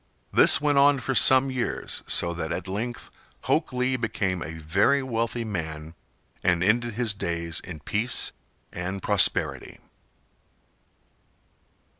This 0.33 0.59
went 0.59 0.79
on 0.79 0.99
for 0.99 1.13
some 1.13 1.51
years, 1.51 2.01
so 2.07 2.33
that 2.33 2.51
at 2.51 2.67
length 2.67 3.11
Hok 3.43 3.71
Lee 3.71 3.97
became 3.97 4.41
a 4.41 4.53
very 4.57 5.03
wealthy 5.03 5.43
man 5.43 5.93
and 6.43 6.63
ended 6.63 6.95
his 6.95 7.13
days 7.13 7.59
in 7.59 7.81
peace 7.81 8.31
and 8.73 9.03
prosperity. 9.03 9.77